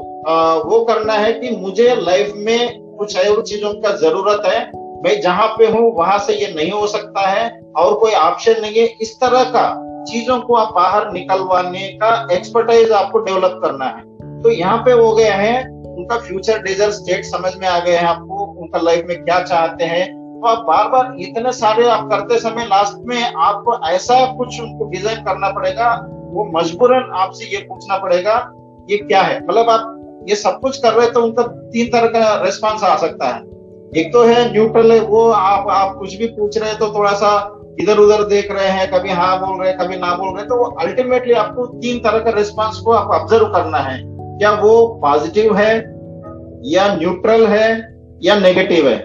[0.71, 4.61] वो करना है कि मुझे लाइफ में कुछ और चीज़ों का ज़रूरत है।
[5.03, 8.75] मैं जहाँ पे हूँ वहाँ से ये नहीं हो सकता है। और कोई ऑप्शन नहीं
[8.75, 9.67] है। इस तरह का
[10.05, 14.03] चीज़ों को आप बाहर निकलवाने का एक्सपर्टाइज आपको डेवलप करना है।
[14.43, 18.07] तो यहाँ पे हो गया है, उनका फ्यूचर डिज़ायर स्टेट समझ में आ गए हैं
[18.07, 22.39] आपको, उनका लाइफ में क्या चाहते हैं। तो आप बार बार इतने सारे आप करते
[22.39, 25.95] समय लास्ट में आपको ऐसा कुछ उनको डिज़ाइन करना पड़ेगा,
[26.27, 28.35] वो मजबूरन आपसे ये पूछना पड़ेगा,
[28.91, 29.41] ये क्या है?
[29.41, 33.29] मतलब आप ये सब कुछ कर रहे तो उनका तीन तरह का रिस्पॉन्स आ सकता
[33.29, 33.43] है।
[33.97, 37.31] एक तो है न्यूट्रल वो आप आप कुछ भी पूछ रहे हैं तो थोड़ा सा
[37.81, 40.49] इधर उधर देख रहे हैं, कभी हाँ बोल रहे हैं, कभी ना बोल रहे हैं
[40.49, 43.99] तो अल्टीमेटली आपको तीन तरह का रिस्पॉन्स को आप ऑब्ज़र्व करना है।
[44.39, 45.73] क्या वो पॉजिटिव है
[46.65, 48.97] या न्यूट्रल है या नेगेटिव है?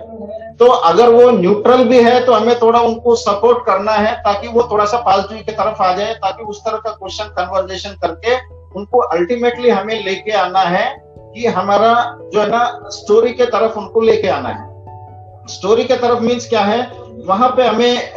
[0.58, 4.68] तो अगर वो न्यूट्रल भी है तो हमें थोड़ा उनको सपोर्ट करना है, ताकि वो
[4.72, 8.36] थोड़ा सा पॉजिटिव की तरफ़ आ जाए, ताकि उस तरह का क्वेश्चन कन्वर्जेशन करके
[8.80, 10.86] उनको अल्टीमेटली हमें लेके आना है
[11.36, 11.94] कि हमारा
[12.34, 14.68] जो है ना स्टोरी के तरफ़ उनको लेके आना है।
[15.48, 17.09] स्टोरी के तरफ़ मीन्स क्या है?
[17.20, 18.14] वहाँ पे हमें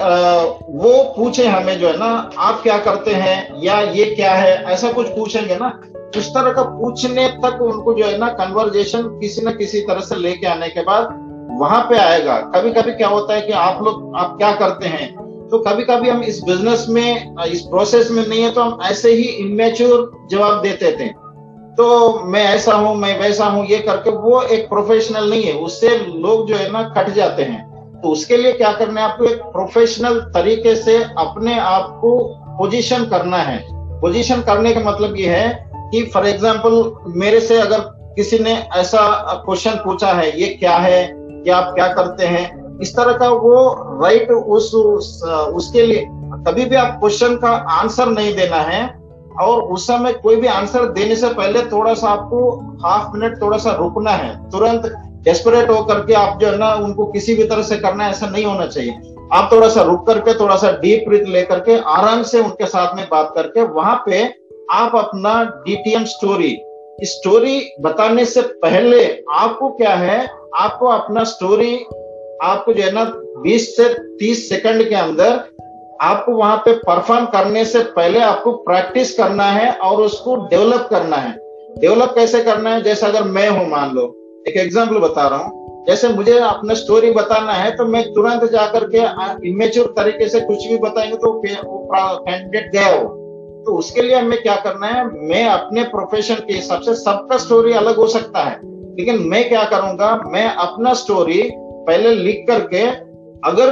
[0.75, 4.93] वो पूछे हमें जो है ना, आप क्या करते हैं, या ये क्या है, ऐसा
[4.93, 5.69] कुछ पूछेंगे ना
[6.17, 10.17] उस तरह का पूछने तक उनको जो है ना कन्वर्जेशन किसी न किसी तरह से
[10.17, 11.09] लेके आने के बाद
[11.61, 15.11] वहाँ पे आएगा। कभी कभी क्या होता है कि आप लोग, आप क्या करते हैं
[15.51, 19.13] तो कभी कभी हम इस बिज़नेस में, इस प्रोसेस में नहीं है तो हम ऐसे
[19.13, 21.09] ही इमेच्योर जवाब देते थे।
[21.75, 25.97] तो मैं ऐसा हूँ, मैं वैसा हूँ, ये करके वो एक प्रोफेशनल नहीं है, उससे
[25.99, 27.72] लोग जो है ना, कट जाते हैं।
[28.03, 32.19] तो उसके लिए क्या करना है आपको एक प्रोफेशनल तरीके से अपने आप को
[32.59, 33.59] पोजीशन करना है।
[34.01, 35.49] पोजीशन करने का मतलब ये है
[35.93, 37.81] कि फॉर एग्जांपल मेरे से अगर
[38.17, 39.01] किसी ने ऐसा
[39.45, 41.01] क्वेश्चन पूछा है ये क्या है
[41.47, 43.55] या आप क्या करते हैं इस तरह का वो
[44.03, 45.23] राइट उस, उस
[45.55, 46.07] उसके लिए
[46.47, 48.83] कभी भी आप क्वेश्चन का आंसर नहीं देना है
[49.41, 52.51] और उस समय कोई भी आंसर देने से पहले थोड़ा सा आपको
[52.85, 57.07] हाफ़ मिनट थोड़ा सा रुकना है। तुरंत डेस्परेट होकर के आप जो है ना, उनको
[57.07, 58.95] किसी भी तरह से करना ऐसा नहीं होना चाहिए।
[59.33, 62.97] आप थोड़ा सा रुक करके, थोड़ा सा डीप ब्रीथ लेकर के, आराम से उनके साथ
[62.97, 64.35] में बात करके, वहाँ पे
[64.71, 66.59] आप अपना डीटीएम स्टोरी
[67.03, 71.77] स्टोरी बताने से पहले आपको क्या है, आपको अपना स्टोरी
[72.43, 75.41] आपको जो है ना 20 से 30 सेकंड के अंदर
[76.01, 81.17] आपको वहाँ पे परफॉर्म करने से पहले आपको प्रैक्टिस करना है और उसको डेवलप करना
[81.17, 81.37] है।
[81.79, 82.83] डेवलप कैसे करना है?
[82.83, 87.11] जैसे अगर मैं हूँ, मान लो एक एग्ज़ाम्पल बता रहा हूँ। जैसे मुझे अपना स्टोरी
[87.11, 92.71] बताना है तो मैं तुरंत जाकर के इमेच्योर तरीके से कुछ भी बताएँगे तो कैंडिडेट
[92.73, 93.05] गया हो।
[93.67, 97.73] तो उसके लिए हमें क्या करना है, मैं अपने प्रोफेशन के हिसाब से सबका स्टोरी
[97.73, 98.59] अलग हो सकता है।
[98.99, 102.85] लेकिन मैं क्या करूँगा, मैं अपना स्टोरी पहले लिख करके,
[103.49, 103.71] अगर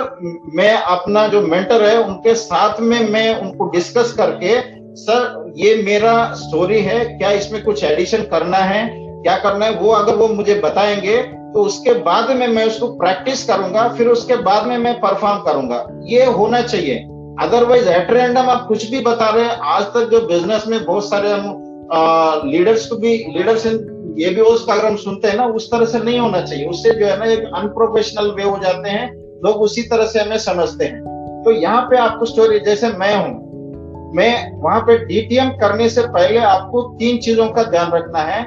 [0.54, 4.58] मैं अपना जो मेंटर है, उनके साथ में मैं उनको डिस्कस करके,
[4.96, 8.88] सर, ये मेरा स्टोरी है, क्या इसमें कुछ एडिशन करना है?
[9.22, 9.72] क्या करना है?
[9.72, 11.16] वो अगर वो मुझे बताएँगे
[11.52, 15.86] तो उसके बाद में मैं उसको प्रैक्टिस करूँगा, फिर उसके बाद में मैं परफॉर्म करूँगा।
[16.06, 16.96] ये होना चाहिए।
[17.40, 21.08] अदरवाइज़ एट रैंडम आप कुछ भी बता रहे हैं, आज तक जो बिज़नेस में बहुत
[21.10, 25.46] सारे हम लीडर्स को भी लीडर्स इन ये भी उसका अगर हम सुनते हैं ना,
[25.46, 28.90] उस तरह से नहीं होना चाहिए। उससे जो है ना, एक अनप्रोफेशनल वे हो जाते
[28.90, 29.08] हैं।
[29.44, 34.12] लोग उसी तरह से हमें समझते हैं। तो यहाँ पे आपको स्टोरी जैसे मैं हूँ,
[34.14, 38.42] मैं वहाँ पे डीटीएम करने से पहले आपको तीन चीज़ों का ध्यान रखना है।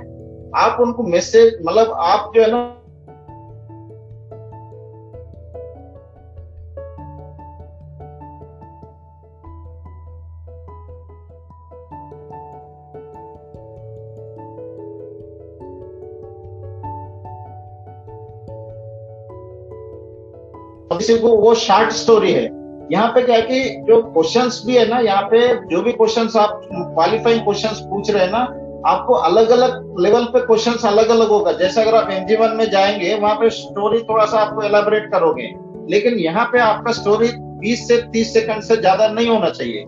[0.56, 2.70] आप उनको मैसेज मतलब आप जो है ना
[20.98, 22.44] किसी को वो शॉर्ट स्टोरी है।
[22.92, 26.36] यहाँ पे क्या है कि जो क्वेश्चंस भी है ना, यहाँ पे जो भी क्वेश्चंस
[26.36, 28.44] आप क्वालिफाइंग क्वेश्चंस पूछ रहे हैं ना
[28.86, 32.70] आपको अलग अलग लेवल पे क्वेश्चन अलग अलग होगा। जैसे अगर आप एनजी वन में
[32.72, 35.50] जाएँगे वहाँ पे स्टोरी थोड़ा सा आपको एलाबोरेट करोगे।
[35.90, 37.28] लेकिन यहाँ पे आपका स्टोरी
[37.60, 39.84] 20 से 30 सेकंड से ज़्यादा नहीं होना चाहिए।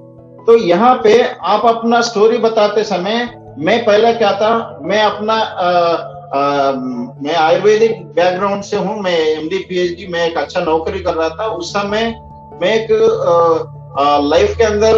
[0.48, 3.30] तो यहाँ पे आप अपना स्टोरी बताते समय
[3.60, 5.70] मैं पहले क्या था मैं अपना आ,
[6.34, 6.72] आ,
[7.22, 11.46] मैं आयुर्वेदिक बैकग्राउंड से हूँ मैं एम डी में एक अच्छा नौकरी कर रहा था।
[11.48, 12.14] उस समय
[12.62, 12.88] मैं एक
[13.98, 14.98] लाइफ के अंदर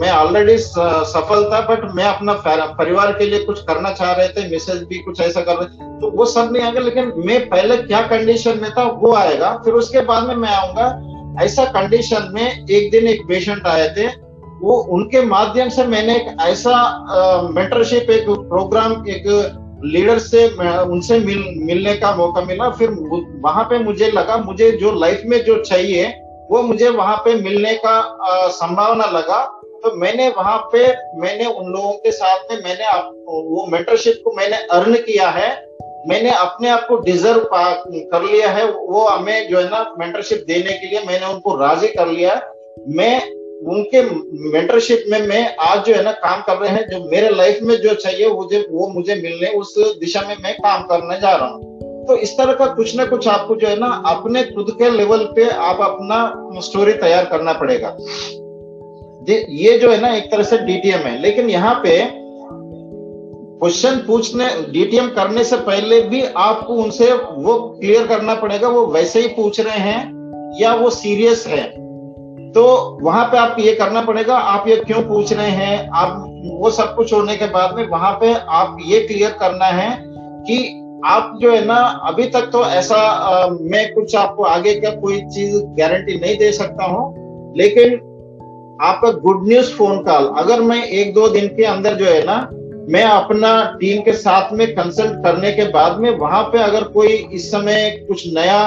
[0.00, 2.32] मैं ऑलरेडी सफल था बट मैं अपना
[2.78, 6.10] परिवार के लिए कुछ करना चाह रहे थे मिसेज भी कुछ ऐसा कर रहे तो
[6.10, 10.00] वो सब नहीं आएगा लेकिन मैं पहले क्या कंडीशन में था, वो आएगा। फिर उसके
[10.00, 15.22] बाद में मैं आऊँगा। ऐसा कंडीशन में एक दिन एक पेशेंट आए थे। वो, उनके
[15.22, 19.24] माध्यम से मैंने एक ऐसा मेंटरशिप एक प्रोग्राम एक
[19.84, 20.46] लीडर से
[20.84, 22.90] उनसे मिल, मिलने का मौका मिला। फिर
[23.44, 26.12] वहाँ पे मुझे लगा, मुझे जो लाइफ में जो चाहिए
[26.50, 27.94] वो मुझे वहाँ पे मिलने का
[28.50, 29.44] संभावना लगा।
[29.82, 30.86] तो मैंने वहाँ पे,
[31.20, 32.84] मैंने उन लोगों के साथ में, मैंने
[33.24, 35.48] वो मेंटरशिप को मैंने अर्न किया है।
[36.08, 40.72] मैंने अपने आप को डिजर्व कर लिया है। वो हमें जो है ना मेंटरशिप देने
[40.72, 42.34] के लिए मैंने उनको राज़ी कर लिया
[42.90, 43.20] मैं,
[43.66, 44.02] उनके
[44.52, 47.76] मेंटरशिप में मैं आज जो है ना, काम कर रहे हैं। जो मेरे लाइफ में
[47.76, 52.16] जो चाहिए वो मुझे मिलने, उस दिशा में मैं काम करने जा रहा हूँ। तो
[52.16, 55.48] इस तरह का कुछ ना कुछ आपको जो है ना, अपने खुद के लेवल पे
[55.48, 57.96] आप अपना स्टोरी तैयार करना पड़ेगा।
[59.50, 61.98] ये जो है ना, एक तरह से डीटीएम है। लेकिन यहाँ पे
[63.60, 69.20] क्वेश्चन पूछने डीटीएम करने से पहले भी आपको उनसे वो क्लियर करना पड़ेगा, वो वैसे
[69.20, 71.62] ही पूछ रहे हैं या वो सीरियस है।
[72.52, 72.64] तो
[73.02, 75.90] वहाँ पे आप ये करना पड़ेगा, आप ये क्यों पूछ रहे हैं?
[75.90, 80.04] आप, वो सब कुछ होने के बाद में वहाँ पे आप ये क्लियर करना है
[80.46, 81.74] कि आप जो है ना
[82.06, 86.52] अभी तक तो ऐसा आ, मैं कुछ आपको आगे का कोई चीज़ गारंटी नहीं दे
[86.52, 87.94] सकता हूँ लेकिन
[88.82, 92.48] आपका गुड न्यूज़ फ़ोन कॉल अगर मैं एक दो दिन के अंदर जो है ना
[92.88, 97.08] मैं अपना टीम के साथ में कंसल्ट करने के बाद में वहाँ पे अगर कोई
[97.08, 98.58] इस समय कुछ नया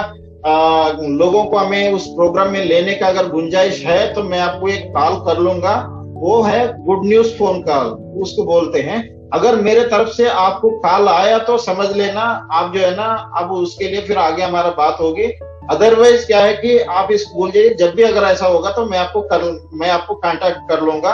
[0.46, 4.68] आ, लोगों को हमें उस प्रोग्राम में लेने का अगर गुंजाइश है तो मैं आपको
[4.68, 5.93] एक कॉल कर लूँगा।
[6.24, 7.88] वो है गुड न्यूज़ फ़ोन कॉल
[8.22, 9.02] उसको बोलते हैं।
[9.34, 13.08] अगर मेरे तरफ़ से आपको कॉल आया तो समझ लेना, आप जो है ना,
[13.38, 15.26] अब उसके लिए फिर आगे हमारा बात होगी।
[15.72, 18.98] अदरवाइज़ क्या है कि आप इस बोल जाइए, जब भी अगर ऐसा होगा तो मैं
[18.98, 21.14] आपको कर, मैं आपको कांटेक्ट कर लूँगा।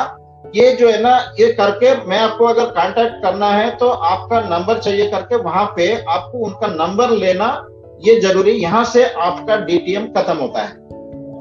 [0.55, 4.77] ये जो है ना, ये करके मैं आपको अगर कांटेक्ट करना है तो आपका नंबर
[4.77, 7.47] चाहिए करके वहाँ पे आपको उनका नंबर लेना,
[8.01, 10.77] ये ज़रूरी। यहाँ से आपका डीटीएम खत्म होता है।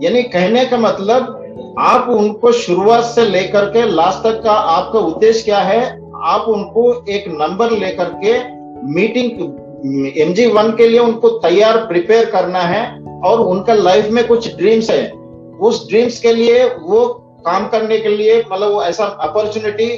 [0.02, 1.37] यानी कहने का मतलब
[1.78, 5.80] आप उनको शुरुआत से लेकर के लास्ट तक का आपका उद्देश्य क्या है?
[6.24, 8.38] आप उनको एक नंबर लेकर के
[8.92, 12.82] मीटिंग एम जी वन के लिए उनको तैयार प्रिपेयर करना है
[13.24, 15.10] और उनका लाइफ में कुछ ड्रीम्स है।
[15.60, 17.04] उस ड्रीम्स के लिए वो
[17.46, 19.88] काम करने के लिए मतलब वो ऐसा अपॉर्चुनिटी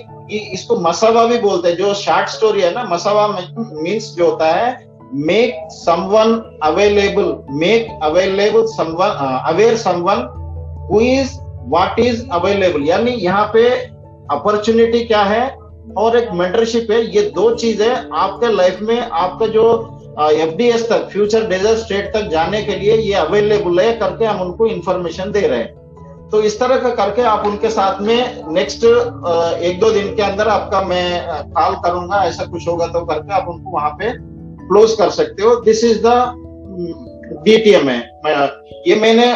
[0.53, 3.27] इसको मसावा भी बोलते हैं, जो शॉर्ट स्टोरी है ना, मसावा
[3.59, 10.27] मीन्स जो होता है make someone available make available someone aware someone
[10.91, 11.39] who is
[11.71, 13.69] what is available यानी यहाँ पे
[14.33, 15.49] अपॉर्चुनिटी क्या है?
[15.97, 19.67] और एक मेंटरशिप है। ये दो चीज़ है आपके लाइफ में, आपका जो
[20.23, 24.25] एफ़ डी एस तक फ्यूचर डेजर्ट स्टेट तक जाने के लिए ये अवेलेबल है करके
[24.25, 28.53] हम उनको इंफॉर्मेशन दे रहे हैं। तो इस तरह का करके आप उनके साथ में
[28.55, 33.33] नेक्स्ट एक दो दिन के अंदर आपका मैं कॉल करूँगा। ऐसा कुछ होगा तो करके
[33.35, 36.07] आप उनको वहाँ पे क्लोज कर सकते हो। दिस इज़ द
[37.33, 37.99] डीटीएम है।
[38.87, 39.27] ये मैंने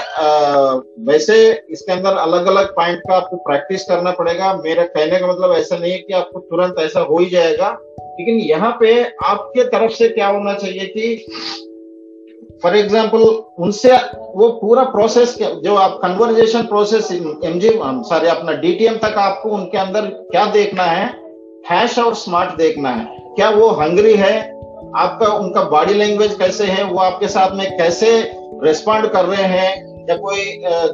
[1.06, 1.36] वैसे
[1.70, 5.76] इसके अंदर अलग अलग पॉइंट का आपको प्रैक्टिस करना पड़ेगा। मेरा कहने का मतलब ऐसा
[5.76, 7.70] नहीं है कि आपको तुरंत ऐसा हो ही जाएगा।
[8.18, 11.16] लेकिन यहाँ पे आपके तरफ़ से क्या होना चाहिए कि
[12.62, 13.22] फॉर एग्ज़ाम्पल
[13.64, 13.92] उनसे
[14.36, 17.70] वो पूरा प्रोसेस जो आप कन्वर्जेशन प्रोसेस एमजी
[18.08, 21.06] सॉरी अपना डीटीएम तक आपको उनके अंदर क्या देखना है?
[21.70, 24.53] हैश और स्मार्ट देखना है। क्या वो हंगरी है?
[24.96, 28.08] आपका, उनका बॉडी लैंग्वेज कैसे है, वो आपके साथ में कैसे
[28.64, 30.44] रेस्पॉन्ड कर रहे हैं, या कोई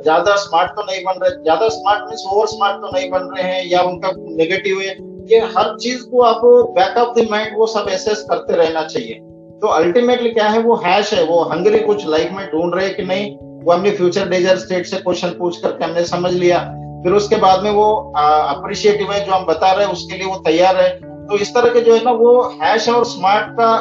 [0.02, 3.44] ज़्यादा स्मार्ट तो नहीं बन रहे, ज़्यादा स्मार्ट मीन ओवर स्मार्ट तो नहीं बन रहे
[3.44, 4.96] हैं, या उनका नेगेटिव है,
[5.30, 6.40] ये हर चीज़ को आप
[6.78, 9.14] बैक ऑफ़ द माइंड वो सब एसेस करते रहना चाहिए।
[9.62, 13.02] तो अल्टीमेटली क्या है, वो हैश है, वो हंगरी कुछ लाइफ में ढूंढ रहे कि
[13.02, 13.30] नहीं,
[13.64, 16.58] वो हमने फ्यूचर डेजर स्टेट से क्वेश्चन पूछ करके हमने समझ लिया,
[17.04, 20.36] फिर उसके बाद में वो अप्रिशिएटिव है जो हम बता रहे हैं, उसके लिए वो
[20.46, 20.88] तैयार है
[21.30, 22.30] तो इस तरह के जो है ना वो
[22.62, 23.72] हैश और स्मार्ट का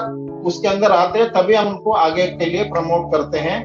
[0.48, 3.58] उसके अंदर आते हैं तभी हम उनको आगे के लिए प्रमोट करते हैं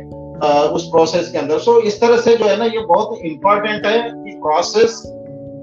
[0.70, 3.86] उस प्रोसेस के अंदर। सो so, इस तरह से जो है ना ये बहुत इंपॉर्टेंट
[3.86, 5.02] है कि प्रोसेस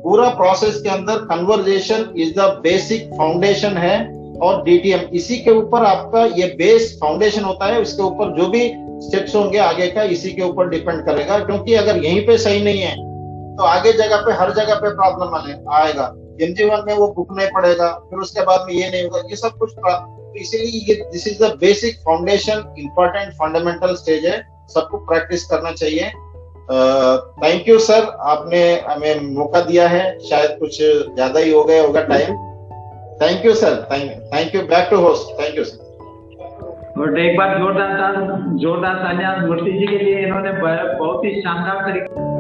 [0.04, 3.98] पूरा प्रोसेस के अंदर conversation is the basic foundation है
[4.42, 8.68] और डीटीएम इसी के ऊपर आपका ये बेस फाउंडेशन होता है उसके ऊपर जो भी
[9.02, 12.82] स्टेप्स होंगे आगे का इसी के ऊपर डिपेंड करेगा क्योंकि अगर यहीं पे सही नहीं
[12.82, 12.96] है
[13.58, 15.36] तो आगे जगह पे हर जगह पे प्रॉब्लम
[15.74, 19.36] आएगा। एनजीवन में वो बुक नहीं पड़ेगा फिर उसके बाद में ये नहीं होगा, ये
[19.36, 24.42] सब कुछ तो इसीलिए ये this is the basic foundation important fundamental stage है।
[24.74, 26.12] सबको प्रैक्टिस करना चाहिए।
[27.44, 32.02] थैंक यू सर आपने हमें मौका दिया है। शायद कुछ ज़्यादा ही हो गया होगा
[32.12, 32.36] time
[33.22, 35.90] thank you sir thank thank you back to host thank you sir
[37.02, 38.16] और एक बार जोरदार
[38.62, 42.40] जोरदार मूर्ति जी के लिए इन्होंने बहुत ही शानदार तरीके